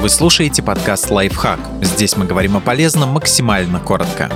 Вы 0.00 0.08
слушаете 0.08 0.62
подкаст 0.62 1.10
«Лайфхак». 1.10 1.60
Здесь 1.82 2.16
мы 2.16 2.24
говорим 2.24 2.56
о 2.56 2.60
полезном 2.60 3.10
максимально 3.10 3.80
коротко. 3.80 4.32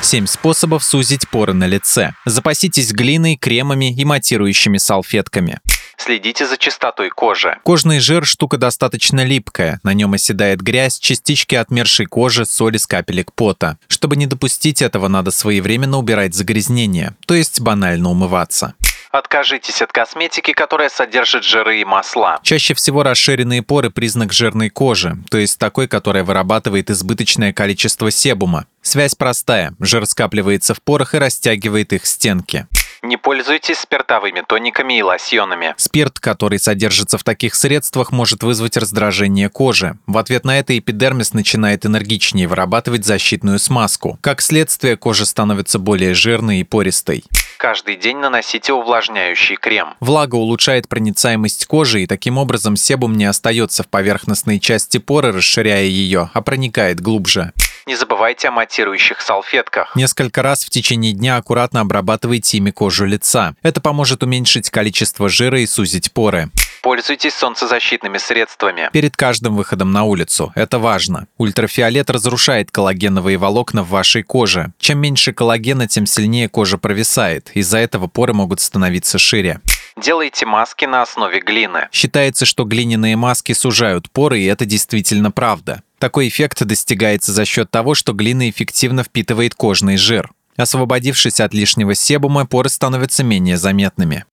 Семь 0.00 0.26
способов 0.26 0.82
сузить 0.82 1.28
поры 1.30 1.52
на 1.52 1.68
лице. 1.68 2.12
Запаситесь 2.24 2.90
глиной, 2.90 3.36
кремами 3.36 3.94
и 3.94 4.04
матирующими 4.04 4.78
салфетками. 4.78 5.60
Следите 5.96 6.44
за 6.44 6.56
чистотой 6.56 7.10
кожи. 7.10 7.56
Кожный 7.62 8.00
жир– 8.00 8.24
штука 8.26 8.56
достаточно 8.56 9.22
липкая. 9.22 9.78
На 9.84 9.94
нем 9.94 10.14
оседает 10.14 10.60
грязь, 10.60 10.98
частички 10.98 11.54
отмершей 11.54 12.06
кожи, 12.06 12.44
соли 12.46 12.78
с 12.78 12.86
капелек 12.88 13.32
пота. 13.32 13.78
Чтобы 13.86 14.16
не 14.16 14.26
допустить 14.26 14.82
этого, 14.82 15.06
надо 15.06 15.30
своевременно 15.30 15.98
убирать 15.98 16.34
загрязнения, 16.34 17.14
то 17.26 17.34
есть 17.34 17.60
банально 17.60 18.10
умываться. 18.10 18.74
Откажитесь 19.10 19.82
от 19.82 19.92
косметики, 19.92 20.52
которая 20.52 20.88
содержит 20.88 21.42
жиры 21.42 21.80
и 21.80 21.84
масла. 21.84 22.38
Чаще 22.42 22.74
всего 22.74 23.02
расширенные 23.02 23.62
поры– 23.62 23.90
признак 23.90 24.32
жирной 24.32 24.70
кожи, 24.70 25.16
то 25.30 25.38
есть 25.38 25.58
такой, 25.58 25.88
которая 25.88 26.22
вырабатывает 26.22 26.90
избыточное 26.90 27.52
количество 27.52 28.10
себума. 28.10 28.66
Связь 28.82 29.16
простая– 29.16 29.74
жир 29.80 30.06
скапливается 30.06 30.74
в 30.74 30.82
порах 30.82 31.14
и 31.14 31.18
растягивает 31.18 31.92
их 31.92 32.06
стенки. 32.06 32.66
Не 33.02 33.16
пользуйтесь 33.16 33.78
спиртовыми 33.78 34.42
тониками 34.46 34.98
и 34.98 35.02
лосьонами. 35.02 35.74
Спирт, 35.78 36.18
который 36.18 36.58
содержится 36.58 37.16
в 37.16 37.24
таких 37.24 37.54
средствах, 37.54 38.12
может 38.12 38.42
вызвать 38.42 38.76
раздражение 38.76 39.48
кожи. 39.48 39.96
В 40.06 40.18
ответ 40.18 40.44
на 40.44 40.58
это 40.58 40.78
эпидермис 40.78 41.32
начинает 41.32 41.86
энергичнее 41.86 42.46
вырабатывать 42.46 43.06
защитную 43.06 43.58
смазку. 43.58 44.18
Как 44.20 44.42
следствие, 44.42 44.96
кожа 44.96 45.24
становится 45.24 45.78
более 45.78 46.12
жирной 46.12 46.60
и 46.60 46.64
пористой. 46.64 47.24
Каждый 47.56 47.96
день 47.96 48.18
наносите 48.18 48.72
увлажняющий 48.72 49.56
крем. 49.56 49.94
Влага 50.00 50.36
улучшает 50.36 50.88
проницаемость 50.88 51.66
кожи, 51.66 52.02
и 52.02 52.06
таким 52.06 52.38
образом 52.38 52.76
себум 52.76 53.16
не 53.16 53.26
остается 53.26 53.82
в 53.82 53.88
поверхностной 53.88 54.58
части 54.60 54.96
поры, 54.98 55.32
расширяя 55.32 55.84
ее, 55.84 56.30
а 56.32 56.40
проникает 56.40 57.00
глубже. 57.00 57.52
Не 57.90 57.96
забывайте 57.96 58.46
о 58.46 58.52
матирующих 58.52 59.20
салфетках. 59.20 59.96
Несколько 59.96 60.42
раз 60.42 60.64
в 60.64 60.70
течение 60.70 61.12
дня 61.12 61.38
аккуратно 61.38 61.80
обрабатывайте 61.80 62.58
ими 62.58 62.70
кожу 62.70 63.04
лица. 63.04 63.56
Это 63.64 63.80
поможет 63.80 64.22
уменьшить 64.22 64.70
количество 64.70 65.28
жира 65.28 65.60
и 65.60 65.66
сузить 65.66 66.12
поры. 66.12 66.50
Пользуйтесь 66.84 67.34
солнцезащитными 67.34 68.18
средствами. 68.18 68.90
Перед 68.92 69.16
каждым 69.16 69.56
выходом 69.56 69.90
на 69.90 70.04
улицу. 70.04 70.52
Это 70.54 70.78
важно. 70.78 71.26
Ультрафиолет 71.36 72.10
разрушает 72.10 72.70
коллагеновые 72.70 73.38
волокна 73.38 73.82
в 73.82 73.88
вашей 73.88 74.22
коже. 74.22 74.72
Чем 74.78 74.98
меньше 75.00 75.32
коллагена, 75.32 75.88
тем 75.88 76.06
сильнее 76.06 76.48
кожа 76.48 76.78
провисает. 76.78 77.50
Из-за 77.54 77.78
этого 77.78 78.06
поры 78.06 78.34
могут 78.34 78.60
становиться 78.60 79.18
шире. 79.18 79.60
Делайте 79.96 80.46
маски 80.46 80.84
на 80.84 81.02
основе 81.02 81.40
глины. 81.40 81.88
Считается, 81.90 82.46
что 82.46 82.64
глиняные 82.64 83.16
маски 83.16 83.52
сужают 83.52 84.08
поры, 84.10 84.40
и 84.40 84.46
это 84.46 84.64
действительно 84.64 85.32
правда. 85.32 85.82
Такой 86.00 86.28
эффект 86.28 86.64
достигается 86.64 87.30
за 87.30 87.44
счет 87.44 87.70
того, 87.70 87.94
что 87.94 88.14
глина 88.14 88.48
эффективно 88.48 89.04
впитывает 89.04 89.54
кожный 89.54 89.98
жир. 89.98 90.30
Освободившись 90.56 91.40
от 91.40 91.52
лишнего 91.52 91.94
себума, 91.94 92.46
поры 92.46 92.70
становятся 92.70 93.22
менее 93.22 93.58
заметными. 93.58 94.24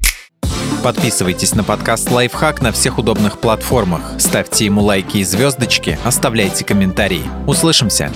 Подписывайтесь 0.82 1.54
на 1.56 1.66
подкаст 1.66 2.10
«Лайфхак» 2.10 2.62
на 2.62 2.72
всех 2.72 2.98
удобных 2.98 3.40
платформах. 3.40 4.14
Ставьте 4.18 4.64
ему 4.64 4.82
лайки 4.82 5.18
и 5.18 5.24
звездочки, 5.26 6.00
оставляйте 6.06 6.64
комментарии. 6.64 7.24
Услышимся! 7.48 8.14